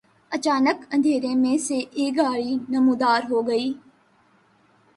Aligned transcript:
اچانک 0.31 0.77
اندھیرے 0.93 1.33
میں 1.35 1.57
سے 1.67 1.77
ایک 1.91 2.17
گاڑی 2.17 2.55
نمودار 2.69 3.21
ہوئی 3.29 3.71